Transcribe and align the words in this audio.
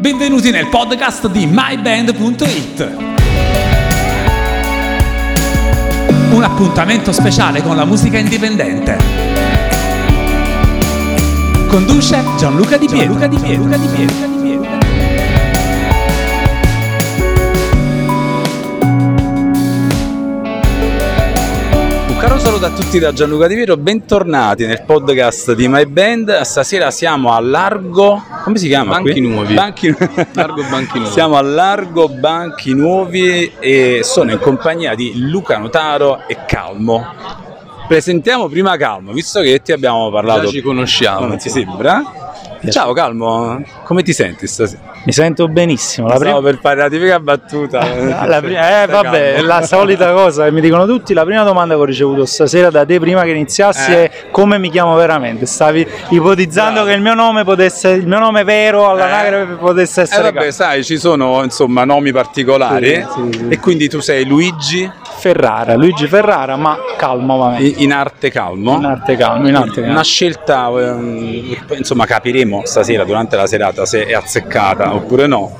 Benvenuti 0.00 0.50
nel 0.50 0.66
podcast 0.68 1.26
di 1.28 1.44
myband.it. 1.44 2.96
Un 6.30 6.42
appuntamento 6.42 7.12
speciale 7.12 7.60
con 7.60 7.76
la 7.76 7.84
musica 7.84 8.16
indipendente. 8.16 8.96
Conduce 11.68 12.24
Gianluca 12.38 12.78
Di 12.78 12.86
Pietro. 12.86 13.18
Gianluca 13.18 13.26
Di 13.26 13.36
Pietro. 13.36 13.68
Gianluca 13.68 13.76
Di 13.76 13.86
Pietro. 13.94 14.29
Caro 22.20 22.38
saluto 22.38 22.66
a 22.66 22.70
tutti 22.70 22.98
da 22.98 23.14
Gianluca 23.14 23.46
Di 23.46 23.54
Piero, 23.54 23.78
bentornati 23.78 24.66
nel 24.66 24.82
podcast 24.82 25.54
di 25.54 25.68
My 25.68 25.86
Band. 25.86 26.42
Stasera 26.42 26.90
siamo 26.90 27.32
a 27.32 27.40
Largo, 27.40 28.22
come 28.44 28.58
si 28.58 28.68
chiama? 28.68 29.00
Banchi 29.00 29.12
qui? 29.12 29.20
Nuovi. 29.22 29.54
Banchi... 29.54 29.88
Largo 30.34 30.62
Banchi 30.68 30.98
Nuovi. 30.98 31.12
Siamo 31.12 31.36
a 31.38 31.40
Largo 31.40 32.08
Banchi 32.10 32.74
Nuovi 32.74 33.52
e 33.58 34.00
sono 34.02 34.32
in 34.32 34.38
compagnia 34.38 34.94
di 34.94 35.12
Luca 35.30 35.56
Notaro 35.56 36.28
e 36.28 36.44
Calmo. 36.46 37.06
Presentiamo 37.88 38.48
prima 38.48 38.76
Calmo, 38.76 39.12
visto 39.12 39.40
che 39.40 39.62
ti 39.62 39.72
abbiamo 39.72 40.10
parlato. 40.10 40.42
Già 40.42 40.48
ci 40.48 40.60
conosciamo. 40.60 41.24
Non 41.24 41.38
ti 41.38 41.48
sembra? 41.48 42.02
Ciao 42.68 42.92
Calmo, 42.92 43.64
come 43.84 44.02
ti 44.02 44.12
senti 44.12 44.46
stasera? 44.46 44.89
Mi 45.02 45.12
sento 45.12 45.48
benissimo. 45.48 46.08
La 46.08 46.16
prima... 46.16 46.42
per 46.42 46.58
fare 46.60 46.76
la 46.76 46.88
tipica 46.88 47.18
battuta. 47.18 47.78
la 48.26 48.40
prima... 48.40 48.82
Eh, 48.82 48.86
vabbè, 48.86 49.34
è 49.34 49.40
la 49.40 49.62
solita 49.62 50.12
cosa 50.12 50.44
che 50.44 50.52
mi 50.52 50.60
dicono 50.60 50.84
tutti. 50.84 51.14
La 51.14 51.24
prima 51.24 51.42
domanda 51.42 51.74
che 51.74 51.80
ho 51.80 51.84
ricevuto 51.84 52.26
stasera 52.26 52.70
da 52.70 52.84
te 52.84 53.00
prima 53.00 53.22
che 53.22 53.30
iniziassi 53.30 53.92
eh. 53.92 54.10
è 54.10 54.10
come 54.30 54.58
mi 54.58 54.70
chiamo 54.70 54.94
veramente. 54.96 55.46
Stavi 55.46 55.86
ipotizzando 56.10 56.72
Bravo. 56.72 56.88
che 56.88 56.92
il 56.94 57.00
mio 57.00 57.14
nome 57.14 57.44
potesse, 57.44 57.90
il 57.90 58.06
mio 58.06 58.18
nome 58.18 58.44
vero 58.44 58.90
all'anagrafe 58.90 59.52
eh. 59.52 59.56
potesse 59.56 60.02
essere. 60.02 60.28
Eh, 60.28 60.32
vabbè, 60.32 60.50
sai, 60.50 60.84
ci 60.84 60.98
sono 60.98 61.42
insomma 61.42 61.84
nomi 61.84 62.12
particolari. 62.12 62.94
Sì, 62.94 63.30
sì, 63.32 63.38
sì. 63.38 63.48
E 63.48 63.58
quindi 63.58 63.88
tu 63.88 64.00
sei 64.00 64.26
Luigi 64.26 64.90
Ferrara, 65.20 65.76
Luigi 65.76 66.06
Ferrara, 66.06 66.56
ma 66.56 66.76
calmo 66.98 67.34
ovviamente. 67.34 67.82
In, 67.82 67.92
arte 67.92 68.30
calmo. 68.30 68.76
In 68.76 68.84
arte 68.84 69.16
calmo, 69.16 69.48
in 69.48 69.54
arte 69.54 69.80
calmo. 69.80 69.90
Una 69.92 70.02
scelta, 70.02 70.68
um, 70.68 71.56
insomma, 71.70 72.04
capiremo 72.04 72.62
stasera 72.64 73.04
durante 73.04 73.36
la 73.36 73.46
serata 73.46 73.86
se 73.86 74.04
è 74.04 74.12
azzeccata 74.12 74.89
oppure 74.94 75.26
no. 75.26 75.56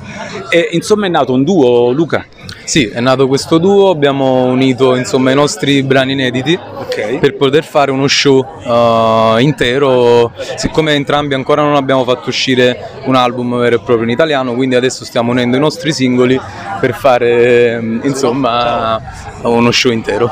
E 0.48 0.68
insomma 0.72 1.06
è 1.06 1.08
nato 1.08 1.32
un 1.32 1.44
duo, 1.44 1.90
Luca. 1.90 2.24
Sì, 2.64 2.86
è 2.86 3.00
nato 3.00 3.26
questo 3.26 3.58
duo, 3.58 3.90
abbiamo 3.90 4.44
unito 4.44 4.94
insomma, 4.94 5.32
i 5.32 5.34
nostri 5.34 5.82
brani 5.82 6.12
inediti 6.12 6.56
okay. 6.76 7.18
per 7.18 7.36
poter 7.36 7.64
fare 7.64 7.90
uno 7.90 8.06
show 8.06 8.38
uh, 8.38 9.38
intero, 9.38 10.30
siccome 10.54 10.94
entrambi 10.94 11.34
ancora 11.34 11.62
non 11.62 11.74
abbiamo 11.74 12.04
fatto 12.04 12.28
uscire 12.28 13.00
un 13.06 13.16
album 13.16 13.58
vero 13.58 13.74
e 13.74 13.80
proprio 13.80 14.04
in 14.04 14.10
italiano, 14.10 14.54
quindi 14.54 14.76
adesso 14.76 15.04
stiamo 15.04 15.32
unendo 15.32 15.56
i 15.56 15.60
nostri 15.60 15.92
singoli 15.92 16.40
per 16.78 16.94
fare 16.94 17.80
insomma 18.02 19.00
uno 19.42 19.72
show 19.72 19.90
intero. 19.90 20.30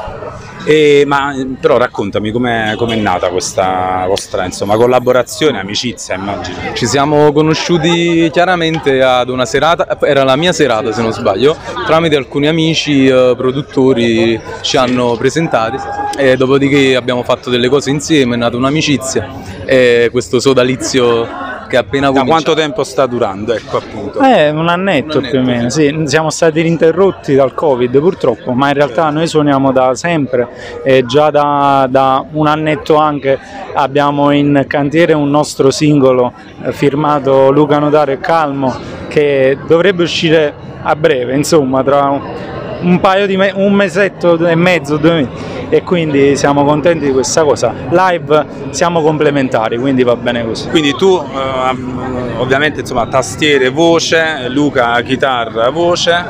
E, 0.68 1.04
ma 1.06 1.34
però 1.58 1.78
raccontami 1.78 2.30
com'è, 2.30 2.74
com'è 2.76 2.94
nata 2.94 3.30
questa 3.30 4.04
vostra 4.06 4.44
insomma, 4.44 4.76
collaborazione, 4.76 5.58
amicizia 5.58 6.14
immagino. 6.14 6.58
Ci 6.74 6.84
siamo 6.84 7.32
conosciuti 7.32 8.28
chiaramente 8.30 9.02
ad 9.02 9.30
una 9.30 9.46
serata, 9.46 9.98
era 10.02 10.24
la 10.24 10.36
mia 10.36 10.52
serata 10.52 10.92
se 10.92 11.00
non 11.00 11.12
sbaglio, 11.12 11.56
tramite 11.86 12.16
alcuni 12.16 12.48
amici 12.48 13.06
eh, 13.06 13.32
produttori 13.34 14.38
ci 14.60 14.76
hanno 14.76 15.16
presentati 15.16 15.78
e 16.18 16.36
dopodiché 16.36 16.96
abbiamo 16.96 17.22
fatto 17.22 17.48
delle 17.48 17.70
cose 17.70 17.88
insieme, 17.88 18.34
è 18.34 18.38
nata 18.38 18.58
un'amicizia 18.58 19.26
e 19.64 20.10
questo 20.12 20.38
sodalizio 20.38 21.47
che 21.68 21.76
appena 21.76 22.08
cominciato. 22.08 22.26
Da 22.26 22.42
quanto 22.42 22.54
tempo 22.54 22.82
sta 22.82 23.06
durando? 23.06 23.52
Ecco 23.52 23.76
appunto. 23.76 24.20
Eh, 24.20 24.50
un 24.50 24.68
annetto, 24.68 25.18
un 25.18 25.24
annetto 25.24 25.30
più 25.30 25.38
o 25.38 25.42
meno, 25.42 25.70
sì. 25.70 26.02
Siamo 26.06 26.30
stati 26.30 26.66
interrotti 26.66 27.34
dal 27.34 27.54
Covid 27.54 27.96
purtroppo, 28.00 28.52
ma 28.52 28.68
in 28.68 28.74
realtà 28.74 29.10
noi 29.10 29.28
suoniamo 29.28 29.70
da 29.70 29.94
sempre 29.94 30.48
e 30.82 31.04
già 31.06 31.30
da, 31.30 31.86
da 31.88 32.24
un 32.32 32.46
annetto 32.46 32.96
anche 32.96 33.38
abbiamo 33.74 34.30
in 34.32 34.64
cantiere 34.66 35.12
un 35.12 35.30
nostro 35.30 35.70
singolo 35.70 36.32
eh, 36.64 36.72
firmato 36.72 37.52
Luca 37.52 37.78
Notaro 37.78 38.10
e 38.10 38.18
Calmo 38.18 38.74
che 39.08 39.56
dovrebbe 39.66 40.02
uscire 40.02 40.52
a 40.82 40.96
breve, 40.96 41.34
insomma, 41.34 41.82
tra 41.82 42.46
un 42.80 43.00
paio 43.00 43.26
di 43.26 43.36
me- 43.36 43.52
un 43.54 43.72
mesetto 43.72 44.38
e 44.46 44.54
mezzo, 44.54 44.96
due 44.96 45.12
mesi 45.12 45.28
e 45.68 45.82
quindi 45.82 46.36
siamo 46.36 46.64
contenti 46.64 47.06
di 47.06 47.12
questa 47.12 47.44
cosa. 47.44 47.72
Live 47.90 48.46
siamo 48.70 49.02
complementari, 49.02 49.78
quindi 49.78 50.02
va 50.02 50.16
bene 50.16 50.44
così. 50.44 50.68
Quindi 50.68 50.94
tu 50.94 51.16
eh, 51.16 52.38
ovviamente 52.38 52.80
insomma 52.80 53.06
tastiere, 53.06 53.68
voce, 53.68 54.48
Luca 54.48 55.00
chitarra, 55.02 55.70
voce 55.70 56.24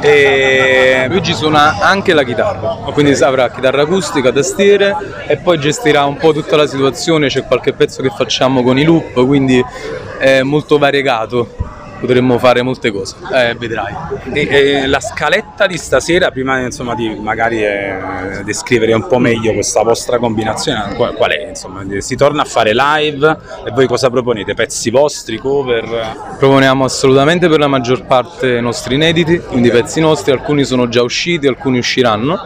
e 0.00 1.06
Luigi 1.08 1.34
suona 1.34 1.78
anche 1.80 2.12
la 2.12 2.22
chitarra, 2.22 2.78
quindi 2.92 3.12
avrà 3.22 3.50
chitarra 3.50 3.82
acustica, 3.82 4.32
tastiere 4.32 4.94
e 5.26 5.36
poi 5.36 5.58
gestirà 5.58 6.04
un 6.04 6.16
po' 6.16 6.32
tutta 6.32 6.56
la 6.56 6.66
situazione, 6.66 7.28
c'è 7.28 7.44
qualche 7.44 7.72
pezzo 7.72 8.02
che 8.02 8.10
facciamo 8.14 8.62
con 8.62 8.78
i 8.78 8.84
loop, 8.84 9.24
quindi 9.26 9.64
è 10.18 10.42
molto 10.42 10.78
variegato 10.78 11.74
potremmo 12.06 12.38
fare 12.38 12.62
molte 12.62 12.92
cose, 12.92 13.16
eh, 13.34 13.54
vedrai. 13.58 13.92
E, 14.32 14.48
e 14.48 14.86
la 14.86 15.00
scaletta 15.00 15.66
di 15.66 15.76
stasera, 15.76 16.30
prima 16.30 16.60
insomma, 16.60 16.94
di 16.94 17.08
magari 17.20 17.64
eh, 17.64 17.98
descrivere 18.44 18.92
un 18.92 19.06
po' 19.06 19.18
meglio 19.18 19.52
questa 19.52 19.82
vostra 19.82 20.18
combinazione, 20.18 20.94
qual, 20.94 21.14
qual 21.14 21.30
è? 21.30 21.48
Insomma, 21.48 21.84
si 21.98 22.14
torna 22.16 22.42
a 22.42 22.44
fare 22.44 22.72
live 22.72 23.36
e 23.66 23.70
voi 23.72 23.86
cosa 23.86 24.08
proponete? 24.08 24.54
Pezzi 24.54 24.90
vostri, 24.90 25.36
cover? 25.38 26.36
Proponiamo 26.38 26.84
assolutamente 26.84 27.48
per 27.48 27.58
la 27.58 27.68
maggior 27.68 28.04
parte 28.06 28.56
i 28.56 28.62
nostri 28.62 28.94
inediti, 28.94 29.38
quindi 29.38 29.70
pezzi 29.70 30.00
nostri, 30.00 30.32
alcuni 30.32 30.64
sono 30.64 30.88
già 30.88 31.02
usciti, 31.02 31.46
alcuni 31.46 31.78
usciranno 31.78 32.38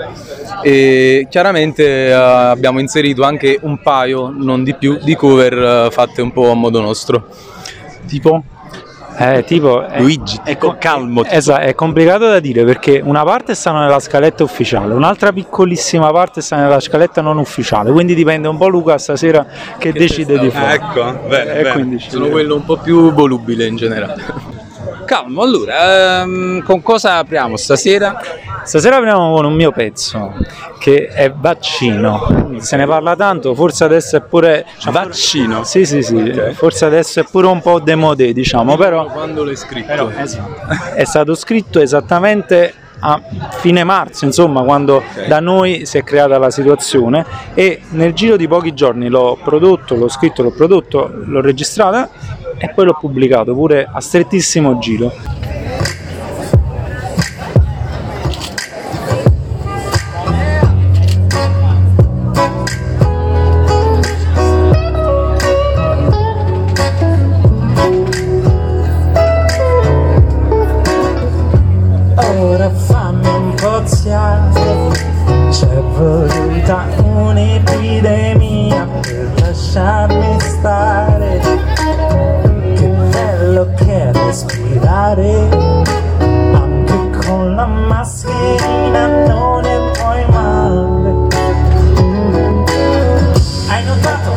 e 0.63 1.27
chiaramente 1.31 2.07
eh, 2.07 2.13
abbiamo 2.13 2.81
inserito 2.81 3.23
anche 3.25 3.59
un 3.63 3.81
paio, 3.81 4.33
non 4.35 4.65
di 4.65 4.75
più, 4.75 4.99
di 5.03 5.15
cover 5.15 5.87
eh, 5.87 5.91
fatte 5.91 6.23
un 6.23 6.33
po' 6.33 6.51
a 6.51 6.55
modo 6.55 6.81
nostro. 6.81 7.29
Tipo? 8.07 8.43
Eh, 9.21 9.45
tipo, 9.45 9.85
Luigi, 9.99 10.41
è, 10.43 10.53
ecco, 10.53 10.77
calmo. 10.79 11.23
Esatto, 11.25 11.61
è 11.61 11.75
complicato 11.75 12.27
da 12.27 12.41
dire 12.41 12.65
perché 12.65 13.03
una 13.05 13.23
parte 13.23 13.55
sta 13.55 13.71
nella 13.71 14.01
scaletta 14.01 14.43
ufficiale, 14.43 14.95
un'altra 14.95 15.31
piccolissima 15.31 16.11
parte 16.11 16.41
sta 16.41 16.57
nella 16.57 16.81
scaletta 16.81 17.21
non 17.21 17.37
ufficiale, 17.37 17.91
quindi 17.93 18.15
dipende 18.15 18.49
un 18.49 18.57
po' 18.57 18.69
Luca 18.69 18.97
stasera 18.97 19.45
che, 19.77 19.93
che 19.93 19.99
decide 19.99 20.39
di 20.39 20.49
fare. 20.49 20.75
Ecco, 20.77 21.29
bene, 21.29 21.63
bene. 21.63 21.99
Sono 21.99 22.29
quello 22.29 22.55
un 22.55 22.65
po' 22.65 22.79
più 22.79 23.13
volubile 23.13 23.67
in 23.67 23.77
generale. 23.77 24.60
Calmo, 25.11 25.43
allora, 25.43 26.21
ehm, 26.23 26.63
con 26.63 26.83
cosa 26.83 27.17
apriamo 27.17 27.57
stasera? 27.57 28.21
Stasera 28.63 28.99
apriamo 28.99 29.35
con 29.35 29.45
un 29.45 29.55
mio 29.55 29.73
pezzo 29.73 30.33
che 30.79 31.09
è 31.09 31.33
Vaccino. 31.33 32.55
Se 32.59 32.77
ne 32.77 32.87
parla 32.87 33.17
tanto, 33.17 33.53
forse 33.57 33.83
adesso 33.83 34.19
è 34.19 34.21
pure. 34.21 34.65
Vaccino? 34.85 35.65
Sì, 35.65 35.85
sì, 35.85 36.01
sì. 36.03 36.15
Okay. 36.15 36.53
Forse 36.53 36.85
adesso 36.85 37.19
è 37.19 37.25
pure 37.29 37.49
un 37.49 37.61
po' 37.61 37.81
demodé, 37.81 38.33
diciamo. 38.33 38.77
Però, 38.77 39.07
quando 39.07 39.43
l'hai 39.43 39.57
scritto? 39.57 39.89
Però, 39.89 40.11
esatto. 40.17 40.95
È 40.95 41.05
stato 41.05 41.35
scritto 41.35 41.81
esattamente 41.81 42.73
a 43.01 43.21
fine 43.51 43.83
marzo, 43.83 44.25
insomma, 44.25 44.63
quando 44.63 44.97
okay. 44.97 45.27
da 45.27 45.41
noi 45.41 45.87
si 45.87 45.99
è 45.99 46.05
creata 46.05 46.39
la 46.39 46.51
situazione 46.51 47.25
e 47.55 47.81
nel 47.91 48.13
giro 48.13 48.37
di 48.37 48.47
pochi 48.47 48.75
giorni 48.75 49.09
l'ho 49.09 49.39
prodotto, 49.43 49.95
l'ho 49.95 50.09
scritto, 50.09 50.43
l'ho 50.43 50.51
prodotto, 50.51 51.11
l'ho 51.13 51.41
registrata 51.41 52.09
e 52.63 52.69
poi 52.75 52.85
l'ho 52.85 52.97
pubblicato 53.01 53.55
pure 53.55 53.89
a 53.91 54.01
strettissimo 54.01 54.79
giro. 54.79 55.11
Respirare 85.01 85.49
anche 86.53 87.27
con 87.27 87.55
la 87.55 87.67
mascherina 87.67 89.27
non 89.27 89.65
è 89.65 89.91
poi 89.99 90.25
male. 90.31 91.29
Hai 93.69 93.85
notato? 93.85 94.31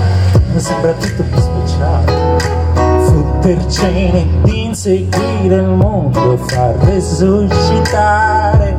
mi 0.53 0.59
sembra 0.59 0.93
tutto 0.93 1.23
più 1.23 1.41
speciale. 1.41 2.37
Futtercene 3.03 4.27
di 4.43 4.65
inseguire 4.65 5.55
il 5.55 5.69
mondo 5.69 6.37
far 6.47 6.75
resuscitare. 6.85 8.77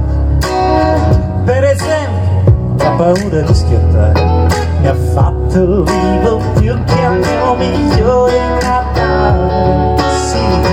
Per 1.45 1.65
esempio 1.65 2.77
la 2.79 2.91
paura 2.91 3.41
di 3.41 3.55
schiattare. 3.55 4.49
Mi 4.81 4.87
ha 4.87 4.95
fatto 4.95 5.83
vivo 5.85 6.41
più 6.59 6.83
che 6.85 7.05
al 7.05 7.19
mio 7.19 7.55
migliore 7.55 8.39
Natale. 8.63 10.03
Sì 10.29 10.65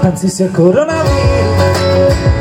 pensi 0.00 0.28
sia 0.32 0.48
coronavirus 0.48 2.39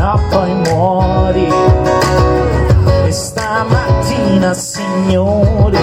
No 0.00 0.18
poi 0.30 0.54
muori. 0.54 1.46
E 3.04 3.12
stamattina 3.12 4.54
signori 4.54 5.76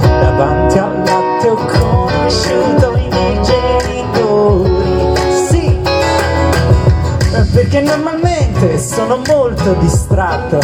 Davanti 0.00 0.78
al 0.78 1.02
latte 1.04 1.48
ho 1.50 1.56
conosciuto 1.56 2.96
i 2.96 3.08
miei 3.10 3.42
genitori. 3.42 5.14
Sì 5.50 5.78
perché 7.52 7.80
normalmente 7.82 8.78
sono 8.78 9.20
molto 9.26 9.74
distratto. 9.74 10.58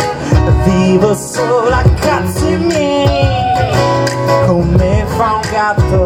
Vivo 0.64 1.14
solo 1.14 1.68
a 1.68 1.82
cazzi 2.00 2.56
miei. 2.56 3.44
Come 4.46 5.04
fa 5.06 5.32
un 5.34 5.40
gatto 5.50 6.05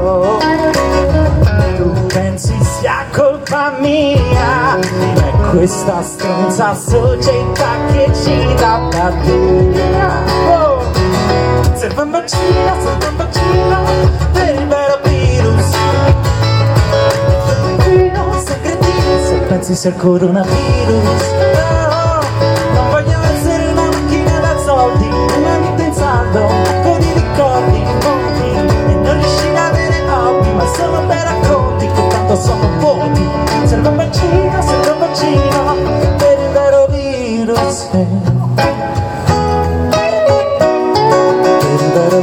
questa 5.51 6.01
stronza 6.03 6.75
società 6.75 7.71
che 7.93 8.11
ci 8.15 8.55
dà 8.55 8.89
da 8.89 9.11
via 9.23 10.25
oh. 10.49 10.83
Serve 11.75 12.03
un 12.03 12.11
vaccino, 12.11 12.77
serve 12.81 13.07
un 13.07 13.17
vaccino 13.17 13.85
Per 14.33 14.55
il 14.55 14.67
vero 14.69 15.01
virus. 15.03 15.71
Cretino, 17.47 18.43
sei 18.45 18.61
cretino 18.61 19.27
se 19.27 19.35
pensi 19.49 19.75
sia 19.75 19.91
il 19.91 19.97
coronavirus. 19.97 21.23
No, 21.55 21.90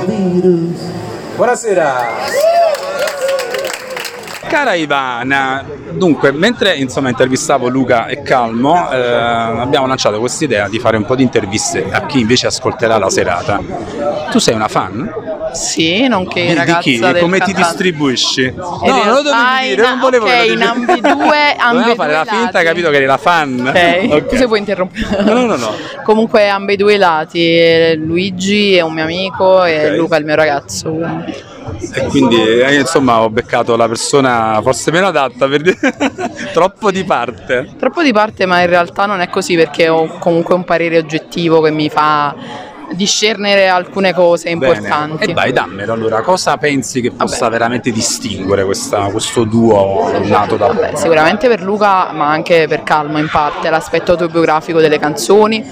virus 0.05 0.79
Buonasera. 1.35 1.95
Cara 4.47 4.75
Ivana, 4.75 5.63
dunque, 5.91 6.31
mentre 6.31 6.75
insomma 6.77 7.09
intervistavo 7.09 7.67
Luca 7.67 8.07
e 8.07 8.21
Calmo, 8.21 8.89
eh, 8.89 8.97
abbiamo 8.97 9.85
lanciato 9.87 10.19
questa 10.19 10.45
idea 10.45 10.69
di 10.69 10.79
fare 10.79 10.95
un 10.95 11.05
po' 11.05 11.15
di 11.15 11.23
interviste 11.23 11.91
a 11.91 12.05
chi 12.05 12.21
invece 12.21 12.47
ascolterà 12.47 12.97
la 12.97 13.09
serata. 13.09 13.59
Tu 14.31 14.39
sei 14.39 14.55
una 14.55 14.69
fan? 14.69 15.26
Sì, 15.53 16.07
nonché 16.07 16.41
Di, 16.41 16.47
di 16.49 16.53
ragazza 16.53 16.79
chi? 16.79 16.99
del 16.99 17.15
E 17.15 17.19
come 17.19 17.39
ti 17.39 17.51
cantante. 17.51 17.61
distribuisci? 17.69 18.41
In 18.43 18.53
no, 18.55 18.79
non 19.03 19.13
lo 19.13 19.21
dovevi 19.21 19.67
dire, 19.67 19.73
in- 19.83 19.89
non 19.89 19.99
volevo 19.99 20.25
ok, 20.25 20.31
che 20.41 20.45
lo 20.47 20.53
in 20.53 20.61
ambedue- 20.61 21.55
ambedue 21.57 21.95
fare 21.95 22.11
la 22.13 22.25
finta, 22.25 22.51
lati. 22.51 22.65
capito 22.65 22.89
che 22.89 22.95
eri 22.97 23.05
la 23.05 23.17
fan. 23.17 23.67
Ok, 23.67 24.11
Ok. 24.13 24.37
se 24.37 24.45
puoi 24.47 24.59
interrompere. 24.59 25.23
No, 25.23 25.45
no, 25.45 25.55
no. 25.55 25.71
Comunque 26.03 26.47
ambedue 26.49 26.93
i 26.93 26.97
lati, 26.97 27.95
Luigi 27.97 28.75
è 28.75 28.81
un 28.81 28.93
mio 28.93 29.03
amico 29.03 29.63
e 29.63 29.89
Ok. 29.91 29.95
Luca 29.97 30.15
è 30.15 30.19
il 30.19 30.25
mio 30.25 30.35
ragazzo. 30.35 30.91
quindi. 30.91 31.55
E 31.93 32.01
quindi 32.05 32.41
eh, 32.41 32.75
insomma 32.79 33.19
ho 33.21 33.29
beccato 33.29 33.75
la 33.75 33.87
persona 33.89 34.59
forse 34.63 34.89
meno 34.89 35.07
adatta 35.07 35.47
per 35.49 35.61
dire 35.61 35.77
troppo 36.53 36.91
di 36.91 37.03
parte. 37.03 37.75
Troppo 37.77 38.01
di 38.03 38.13
parte, 38.13 38.45
ma 38.45 38.61
in 38.61 38.67
realtà 38.67 39.05
non 39.05 39.19
è 39.19 39.29
così 39.29 39.55
perché 39.55 39.89
ho 39.89 40.07
comunque 40.17 40.55
un 40.55 40.63
parere 40.63 40.97
oggettivo 40.97 41.59
che 41.61 41.71
mi 41.71 41.89
fa 41.89 42.33
discernere 42.91 43.67
alcune 43.67 44.13
cose 44.13 44.49
importanti. 44.49 45.17
Bene. 45.17 45.31
E 45.31 45.33
vai, 45.33 45.51
dammelo 45.51 45.93
allora, 45.93 46.21
cosa 46.21 46.57
pensi 46.57 47.01
che 47.01 47.11
possa 47.11 47.49
veramente 47.49 47.91
distinguere 47.91 48.63
questa- 48.65 49.05
questo 49.11 49.43
duo 49.43 50.09
nato 50.23 50.55
da 50.55 50.69
Beh, 50.69 50.91
sicuramente 50.95 51.47
per 51.47 51.61
Luca, 51.61 52.11
ma 52.11 52.29
anche 52.29 52.65
per 52.67 52.83
Calmo 52.83 53.17
in 53.17 53.29
parte, 53.29 53.69
l'aspetto 53.69 54.11
autobiografico 54.11 54.79
delle 54.79 54.99
canzoni. 54.99 55.63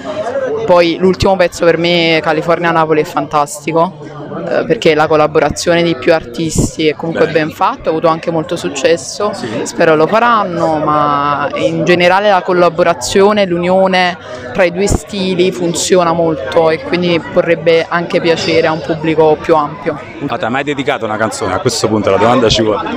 Poi 0.66 0.98
l'ultimo 0.98 1.36
pezzo 1.36 1.64
per 1.64 1.78
me, 1.78 2.20
California 2.24 2.72
Napoli, 2.72 3.02
è 3.02 3.04
fantastico. 3.06 3.94
Eh, 4.40 4.66
Perché 4.66 4.96
la 4.96 5.08
collaborazione 5.08 5.84
di 5.84 5.96
più 5.96 6.14
artisti 6.14 6.88
è 6.88 6.96
comunque 6.96 7.28
ben 7.28 7.50
fatta, 7.50 7.90
ha 7.90 7.92
avuto 7.92 8.08
anche 8.08 8.32
molto 8.32 8.56
successo, 8.56 9.32
spero 9.64 9.96
lo 9.96 10.08
faranno, 10.08 10.78
ma 10.78 11.50
in 11.56 11.84
generale 11.84 12.30
la 12.30 12.42
collaborazione, 12.42 13.46
l'unione 13.46 14.18
tra 14.54 14.64
i 14.64 14.72
due 14.72 14.88
stili 14.88 15.52
funziona 15.52 16.14
molto 16.14 16.70
e 16.70 16.82
quindi 16.82 17.20
potrebbe 17.20 17.86
anche 17.88 18.22
piacere 18.22 18.68
a 18.68 18.72
un 18.72 18.82
pubblico 18.82 19.38
più 19.40 19.56
ampio. 19.56 20.00
Ah, 20.28 20.38
ti 20.38 20.46
hai 20.46 20.52
mai 20.52 20.64
dedicato 20.64 21.06
una 21.06 21.18
canzone? 21.18 21.54
A 21.54 21.60
questo 21.60 21.88
punto 21.88 22.10
la 22.10 22.18
domanda 22.18 22.50
ci 22.50 22.62
vuole. 22.62 22.90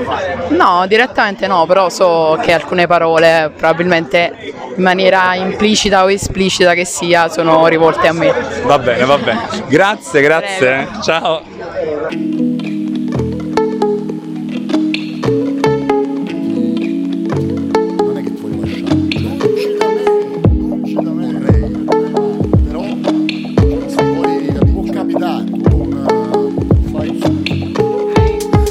No, 0.49 0.85
direttamente 0.87 1.47
no, 1.47 1.67
però 1.67 1.89
so 1.89 2.39
che 2.41 2.53
alcune 2.53 2.87
parole, 2.87 3.51
probabilmente 3.57 4.55
in 4.77 4.83
maniera 4.83 5.35
implicita 5.35 6.05
o 6.05 6.11
esplicita 6.11 6.75
che 6.75 6.85
sia, 6.85 7.29
sono 7.29 7.67
rivolte 7.67 8.09
a 8.09 8.13
me. 8.13 8.33
Va 8.65 8.79
bene, 8.79 9.05
va 9.05 9.19
bene. 9.19 9.41
Grazie, 9.67 10.21
grazie. 10.23 10.89
Ciao. 11.03 11.28
Non 11.29 11.43
è 18.17 18.23
che 18.23 18.31
puoi 18.31 18.59
lasciare 18.59 18.97
però 22.65 22.83
se 23.89 24.03
poi 24.15 24.73
può 24.73 24.83
capitare 24.91 25.45
con 25.69 25.89
fai 26.93 27.21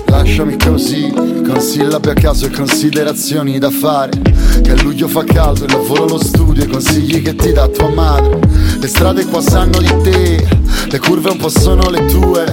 lasciami 0.08 0.58
così 0.58 1.14
con 1.14 1.60
sillabe 1.60 2.10
a 2.10 2.14
caso 2.16 2.48
e 2.48 2.50
considerazioni 2.50 3.60
da 3.60 3.70
fare. 3.70 4.20
Che 4.62 4.72
a 4.72 4.82
luglio 4.82 5.08
fa 5.08 5.24
caldo 5.24 5.66
il 5.66 5.72
lavoro 5.72 6.08
lo 6.08 6.18
studio 6.18 6.64
i 6.64 6.68
consigli 6.68 7.22
che 7.22 7.36
ti 7.36 7.54
dà 7.54 7.68
tua 7.68 7.90
madre. 7.90 8.40
Le 8.80 8.88
strade 8.88 9.26
qua 9.26 9.42
sanno 9.42 9.80
di 9.80 9.94
te 10.04 10.57
le 10.90 11.00
curve 11.00 11.30
un 11.30 11.38
po' 11.38 11.50
sono 11.50 11.90
le 11.90 12.06
tue. 12.06 12.46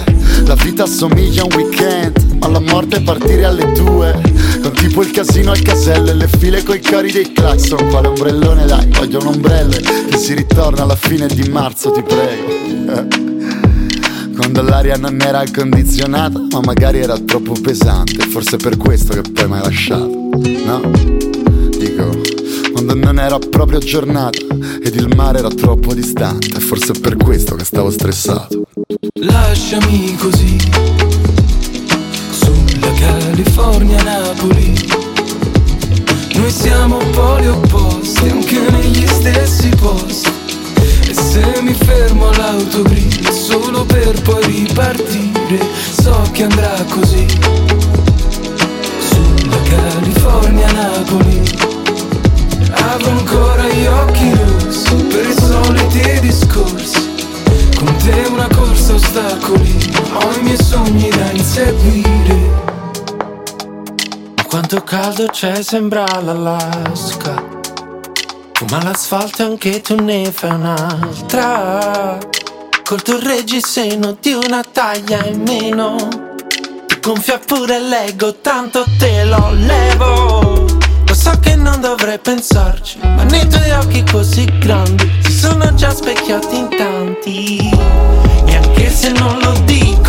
La 0.47 0.55
vita 0.55 0.85
assomiglia 0.85 1.43
a 1.43 1.45
un 1.45 1.55
weekend 1.55 2.37
ma 2.39 2.49
la 2.49 2.61
morte 2.61 2.97
è 2.97 3.03
partire 3.03 3.45
alle 3.45 3.73
due. 3.73 4.21
Con 4.61 4.73
tipo 4.73 5.03
il 5.03 5.11
casino 5.11 5.53
al 5.53 5.63
casello 5.63 6.11
e 6.11 6.15
le 6.15 6.29
file 6.29 6.63
coi 6.63 6.81
cori 6.81 7.13
dei 7.13 7.33
clacson 7.33 7.89
quale 7.89 8.09
ombrellone 8.09 8.67
dai 8.67 8.89
voglio 8.91 9.21
un 9.21 9.27
ombrello. 9.29 9.77
Che 10.09 10.17
si 10.17 10.35
ritorna 10.35 10.83
alla 10.83 10.97
fine 10.97 11.27
di 11.27 11.49
marzo 11.49 11.91
ti 11.93 12.03
prego. 12.03 13.33
Quando 14.37 14.63
l'aria 14.63 14.97
non 14.97 15.21
era 15.21 15.43
condizionata, 15.55 16.41
ma 16.51 16.61
magari 16.61 16.99
era 16.99 17.17
troppo 17.19 17.53
pesante, 17.53 18.27
forse 18.27 18.57
per 18.57 18.77
questo 18.77 19.15
che 19.15 19.31
poi 19.31 19.49
mi 19.49 19.57
hai 19.57 19.63
lasciato, 19.63 20.11
no? 20.67 20.91
Dico, 21.79 22.21
quando 22.73 22.95
non 22.95 23.19
era 23.19 23.39
proprio 23.39 23.79
giornata 23.79 24.39
ed 24.83 24.95
il 24.95 25.15
mare 25.15 25.39
era 25.39 25.49
troppo 25.49 25.95
distante, 25.95 26.61
forse 26.61 26.93
è 26.93 27.01
per 27.01 27.17
questo 27.17 27.55
che 27.55 27.65
stavo 27.65 27.91
stressato. 27.91 28.67
Lasciami 29.21 30.17
così 30.17 30.59
Sulla 32.31 32.93
California 32.99 34.03
Napoli. 34.03 34.73
Noi 36.35 36.51
siamo 36.51 36.99
poli 37.13 37.47
opposti 37.47 38.29
Anche 38.29 38.59
negli 38.71 39.07
stessi 39.07 39.69
posti. 39.81 40.31
E 41.09 41.15
se 41.15 41.61
mi 41.63 41.73
fermo 41.75 42.29
all'autogrill 42.29 43.31
Solo 43.31 43.85
per 43.85 44.21
poi 44.23 44.45
ripartire 44.47 45.65
So 45.93 46.29
che 46.33 46.43
andrà 46.43 46.85
così. 46.89 47.27
Sulla 48.99 49.63
California 49.69 50.67
Napoli 50.67 50.74
caldo 65.15 65.27
c'è, 65.31 65.63
sembra 65.63 66.05
l'Alaska. 66.21 67.35
Fuma 68.53 68.83
l'asfalto 68.83 69.45
anche 69.45 69.81
tu 69.81 69.95
ne 70.03 70.31
fai 70.33 70.51
un'altra. 70.51 72.19
Col 72.83 73.01
tuo 73.01 73.21
reggiseno 73.21 74.17
di 74.21 74.33
una 74.33 74.65
taglia 74.65 75.25
in 75.25 75.43
meno. 75.43 75.97
Ti 76.87 76.99
gonfia 77.01 77.39
pure 77.39 77.79
l'ego, 77.79 78.35
tanto 78.41 78.85
te 78.99 79.25
lo 79.25 79.51
levo. 79.53 80.67
Lo 81.07 81.15
So 81.15 81.39
che 81.39 81.55
non 81.55 81.81
dovrei 81.81 82.19
pensarci, 82.19 82.99
ma 83.03 83.23
nei 83.23 83.47
tuoi 83.47 83.71
occhi 83.71 84.03
così 84.11 84.45
grandi 84.59 85.09
si 85.23 85.33
sono 85.33 85.73
già 85.75 85.95
specchiati 85.95 86.57
in 86.57 86.69
tanti. 86.77 87.71
E 88.47 88.57
anche 88.57 88.91
se 88.91 89.11
non 89.13 89.39
lo 89.39 89.53
dico, 89.65 90.04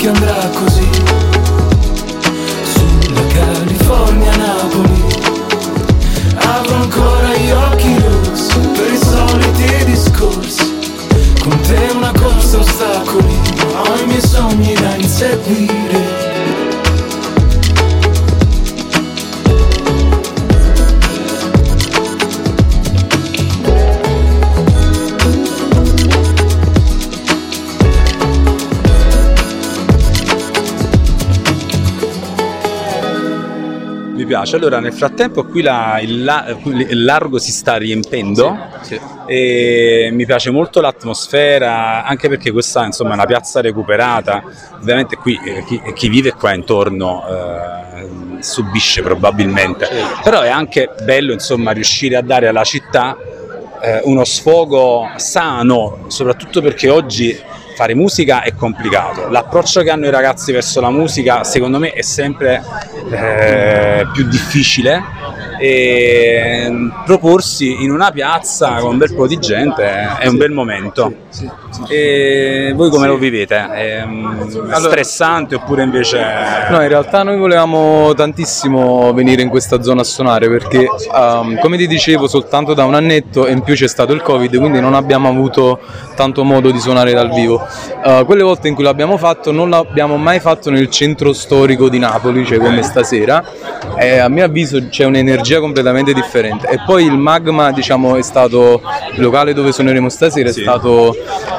so 0.00 0.06
che 0.06 0.08
andrà 0.08 0.48
così. 0.48 0.69
Piace. 34.50 34.56
Allora, 34.56 34.80
nel 34.80 34.92
frattempo 34.92 35.44
qui 35.44 35.62
la- 35.62 35.98
il, 36.00 36.24
la- 36.24 36.46
il 36.64 37.04
largo 37.04 37.38
si 37.38 37.50
sta 37.52 37.76
riempendo 37.76 38.56
e 39.26 40.08
mi 40.12 40.26
piace 40.26 40.50
molto 40.50 40.80
l'atmosfera, 40.80 42.04
anche 42.04 42.28
perché 42.28 42.50
questa 42.50 42.84
insomma, 42.84 43.10
è 43.10 43.14
una 43.14 43.26
piazza 43.26 43.60
recuperata. 43.60 44.42
Ovviamente 44.80 45.16
qui 45.16 45.38
eh, 45.44 45.64
chi, 45.64 45.80
chi 45.94 46.08
vive 46.08 46.32
qua 46.32 46.52
intorno 46.54 47.24
eh, 47.28 48.42
subisce 48.42 49.02
probabilmente, 49.02 49.88
però 50.22 50.40
è 50.40 50.48
anche 50.48 50.90
bello 51.02 51.32
insomma, 51.32 51.72
riuscire 51.72 52.16
a 52.16 52.22
dare 52.22 52.48
alla 52.48 52.64
città 52.64 53.16
eh, 53.82 54.00
uno 54.04 54.24
sfogo 54.24 55.10
sano, 55.16 56.04
soprattutto 56.08 56.60
perché 56.60 56.88
oggi 56.90 57.38
fare 57.80 57.94
musica 57.94 58.42
è 58.42 58.54
complicato. 58.54 59.30
L'approccio 59.30 59.80
che 59.80 59.88
hanno 59.88 60.04
i 60.04 60.10
ragazzi 60.10 60.52
verso 60.52 60.82
la 60.82 60.90
musica, 60.90 61.44
secondo 61.44 61.78
me, 61.78 61.92
è 61.92 62.02
sempre 62.02 62.62
eh, 63.10 64.06
più 64.12 64.28
difficile 64.28 65.02
e 65.58 66.66
mm, 66.68 66.90
proporsi 67.06 67.82
in 67.82 67.90
una 67.90 68.10
piazza 68.10 68.74
con 68.80 68.92
un 68.92 68.98
bel 68.98 69.14
po' 69.14 69.26
di 69.26 69.38
gente 69.38 70.18
è 70.18 70.26
un 70.26 70.36
bel 70.36 70.50
momento. 70.50 71.14
E 71.88 72.72
voi 72.74 72.90
come 72.90 73.06
lo 73.06 73.16
vivete? 73.16 73.56
È 73.56 74.04
mm, 74.04 74.48
stressante 74.72 75.54
oppure 75.54 75.82
invece... 75.82 76.18
No, 76.70 76.82
in 76.82 76.88
realtà 76.88 77.22
noi 77.22 77.38
volevamo 77.38 78.12
tantissimo 78.14 79.12
venire 79.12 79.42
in 79.42 79.48
questa 79.48 79.82
zona 79.82 80.00
a 80.00 80.04
suonare 80.04 80.48
perché, 80.48 80.86
ehm, 81.14 81.58
come 81.60 81.76
ti 81.76 81.86
dicevo, 81.86 82.28
soltanto 82.28 82.74
da 82.74 82.84
un 82.84 82.94
annetto 82.94 83.46
e 83.46 83.52
in 83.52 83.62
più 83.62 83.74
c'è 83.74 83.88
stato 83.88 84.12
il 84.12 84.22
Covid, 84.22 84.56
quindi 84.58 84.80
non 84.80 84.94
abbiamo 84.94 85.28
avuto 85.28 85.80
tanto 86.14 86.44
modo 86.44 86.70
di 86.70 86.80
suonare 86.80 87.12
dal 87.12 87.30
vivo. 87.30 87.66
Eh, 88.04 88.22
quelle 88.26 88.42
volte 88.42 88.68
in 88.68 88.74
cui 88.74 88.84
l'abbiamo 88.84 89.16
fatto 89.16 89.52
non 89.52 89.70
l'abbiamo 89.70 90.16
mai 90.16 90.40
fatto 90.40 90.70
nel 90.70 90.90
centro 90.90 91.32
storico 91.32 91.88
di 91.88 91.98
Napoli, 91.98 92.44
cioè 92.44 92.58
come 92.58 92.82
stasera, 92.82 93.42
e 93.96 94.18
a 94.18 94.28
mio 94.28 94.44
avviso 94.44 94.88
c'è 94.88 95.04
un'energia 95.04 95.60
completamente 95.60 96.12
differente. 96.12 96.68
E 96.68 96.78
poi 96.84 97.04
il 97.04 97.16
Magma, 97.16 97.72
diciamo, 97.72 98.16
è 98.16 98.22
stato 98.22 98.80
il 99.14 99.20
locale 99.20 99.52
dove 99.52 99.72
suoneremo 99.72 100.08
stasera, 100.08 100.48
è 100.48 100.52
stato 100.52 101.14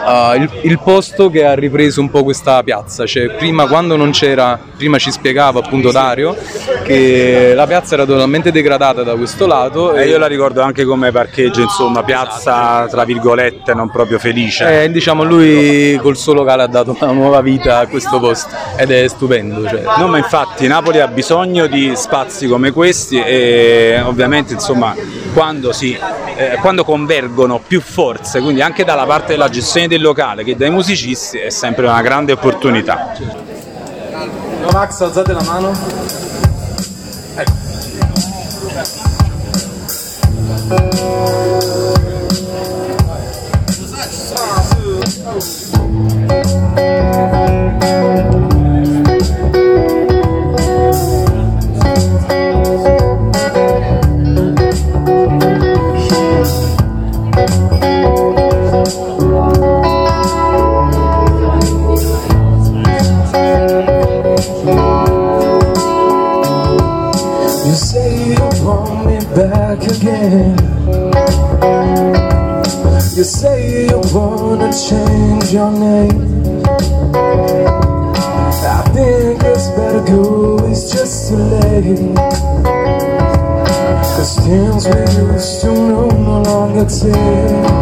eh, 0.08 0.36
il, 0.38 0.50
il 0.64 0.80
posto 0.80 1.30
che 1.30 1.46
ha 1.46 1.54
ripreso 1.54 2.02
un 2.02 2.10
po' 2.10 2.24
questa 2.24 2.62
piazza. 2.64 3.06
Cioè, 3.06 3.32
prima 3.32 3.68
quando 3.68 3.96
non 3.96 4.12
c'era, 4.12 4.60
prima 4.78 4.98
ci 4.98 5.12
spiegava 5.12 5.60
appunto 5.60 5.92
Dario 5.92 6.36
che 6.84 7.54
la 7.56 7.68
piazza 7.68 7.94
era 7.96 8.06
totalmente 8.06 8.52
degradata 8.52 9.04
da 9.04 9.16
questo 9.16 9.46
lato. 9.48 9.94
Eh, 9.94 10.08
io 10.08 10.18
la 10.18 10.28
ricordo 10.28 10.62
anche 10.62 10.84
come 10.86 11.12
parcheggio, 11.12 11.62
insomma, 11.62 12.04
piazza 12.04 12.88
tra 12.90 13.04
virgolette 13.04 13.74
non 13.74 13.90
proprio 13.90 14.20
felice. 14.20 14.84
Eh, 14.84 14.92
diciamo 14.92 15.24
lui 15.24 15.98
col 16.02 16.18
suo 16.18 16.34
locale 16.34 16.64
ha 16.64 16.68
dato 16.68 16.96
una 17.00 17.12
nuova 17.12 17.42
vita 17.42 17.80
a 17.80 17.88
questo 17.88 18.20
posto 18.20 18.56
ed 18.78 18.92
è 18.92 19.08
stupendo. 19.08 19.68
Cioè. 19.68 19.84
No, 19.98 20.08
ma 20.08 20.18
infatti 20.18 20.68
Napoli 20.68 21.00
ha 21.00 21.08
bisogno 21.08 21.68
di 21.68 21.94
spazi 21.96 22.48
come 22.48 22.72
questi 22.72 23.22
e 23.22 24.02
ovviamente 24.04 24.54
insomma 24.54 24.96
quando, 25.34 25.72
si, 25.72 25.98
eh, 26.36 26.58
quando 26.60 26.84
convergono 26.84 27.62
più 27.66 27.82
forze, 27.82 28.42
quindi 28.42 28.62
anche 28.62 28.84
dalla 28.84 29.06
parte 29.06 29.34
della 29.34 29.50
gestione 29.50 29.88
del 29.92 30.02
locale 30.02 30.46
che 30.46 30.56
dai 30.56 30.70
musicisti 30.70 31.38
è 31.38 31.50
sempre 31.50 31.86
una 31.86 32.02
grande 32.02 32.32
opportunità. 32.32 33.14
Max, 34.72 35.02
alzate 35.02 35.34
la 35.34 35.44
mano. 35.44 35.74
You 37.38 37.71
You 73.22 73.26
say 73.26 73.86
you 73.86 74.02
wanna 74.16 74.74
change 74.74 75.54
your 75.54 75.72
name. 75.72 76.64
I 78.66 78.82
think 78.96 79.44
it's 79.44 79.68
better 79.78 80.04
go, 80.08 80.58
it's 80.66 80.92
just 80.92 81.30
too 81.30 81.36
late. 81.36 82.16
Cause 84.16 84.36
things 84.38 84.88
we 84.88 85.02
used 85.22 85.62
to 85.62 85.68
know 85.68 86.10
no 86.10 86.42
longer 86.42 86.86
take. 86.90 87.82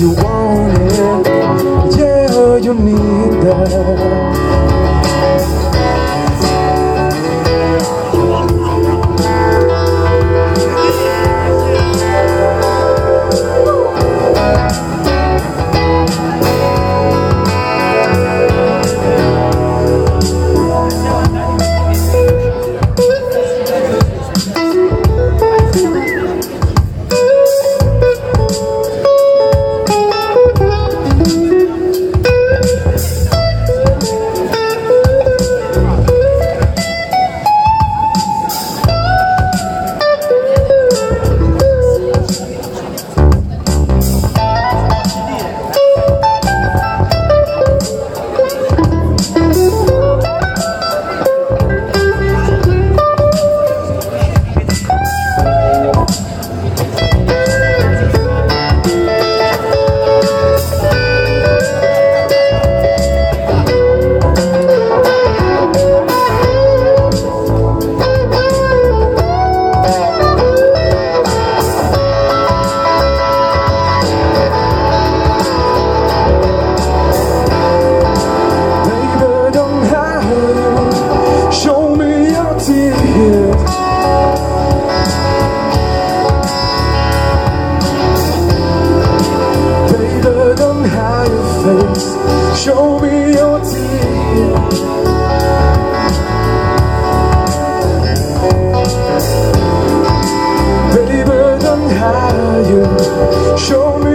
You 0.00 0.10
want 0.10 0.76
it, 0.92 1.96
yeah, 1.98 2.56
you 2.58 2.74
need 2.74 3.32
that. 3.42 4.15
you. 102.68 103.58
Show 103.58 103.98
me. 103.98 104.05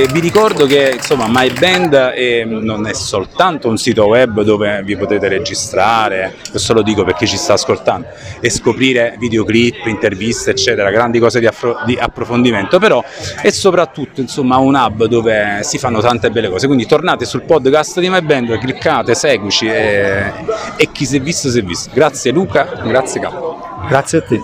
E 0.00 0.06
vi 0.06 0.20
ricordo 0.20 0.64
che 0.64 0.92
insomma 0.96 1.26
My 1.28 1.52
Band 1.52 1.94
è- 1.94 2.44
non 2.44 2.86
è 2.86 2.94
soltanto 2.94 3.68
un 3.68 3.76
sito 3.76 4.06
web 4.06 4.40
dove 4.40 4.80
vi 4.82 4.96
potete 4.96 5.28
registrare, 5.28 6.36
questo 6.50 6.72
lo 6.72 6.80
dico 6.80 7.04
perché 7.04 7.26
ci 7.26 7.36
sta 7.36 7.52
ascoltando, 7.52 8.06
e 8.40 8.48
scoprire 8.48 9.16
videoclip, 9.18 9.84
interviste, 9.86 10.52
eccetera, 10.52 10.90
grandi 10.90 11.18
cose 11.18 11.38
di, 11.38 11.46
affro- 11.46 11.80
di 11.84 11.98
approfondimento, 12.00 12.78
però 12.78 13.04
è 13.42 13.50
soprattutto 13.50 14.22
insomma 14.22 14.56
un 14.56 14.74
hub 14.74 15.04
dove 15.04 15.58
si 15.64 15.76
fanno 15.76 16.00
tante 16.00 16.30
belle 16.30 16.48
cose. 16.48 16.66
Quindi 16.66 16.86
tornate 16.86 17.26
sul 17.26 17.42
podcast 17.42 18.00
di 18.00 18.08
My 18.08 18.22
Band, 18.22 18.56
cliccate, 18.58 19.14
seguici 19.14 19.66
e, 19.66 20.32
e 20.76 20.88
chi 20.92 21.04
si 21.04 21.16
è 21.18 21.20
visto 21.20 21.50
si 21.50 21.58
è 21.58 21.62
visto. 21.62 21.90
Grazie 21.92 22.30
Luca, 22.30 22.64
grazie 22.84 23.20
Capo. 23.20 23.58
Grazie 23.86 24.18
a 24.18 24.22
te. 24.22 24.40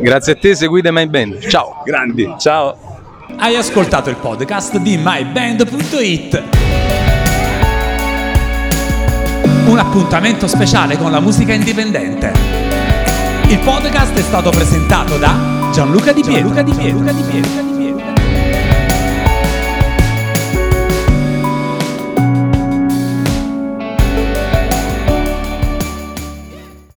Grazie 0.00 0.32
a 0.32 0.36
te, 0.36 0.54
seguite 0.54 0.90
My 0.90 1.06
Band. 1.06 1.46
Ciao. 1.48 1.82
Grandi, 1.84 2.34
ciao. 2.38 2.89
Hai 3.36 3.56
ascoltato 3.56 4.10
il 4.10 4.16
podcast 4.16 4.76
di 4.78 4.96
myband.it. 4.96 6.42
Un 9.66 9.78
appuntamento 9.78 10.46
speciale 10.46 10.96
con 10.96 11.10
la 11.10 11.20
musica 11.20 11.52
indipendente. 11.52 12.32
Il 13.48 13.58
podcast 13.60 14.14
è 14.14 14.22
stato 14.22 14.50
presentato 14.50 15.16
da 15.16 15.70
Gianluca 15.72 16.12
Di 16.12 16.22
Pietro. 16.22 16.52
Gianluca 16.52 16.62
Di 16.62 17.22
Pietro. 17.22 17.69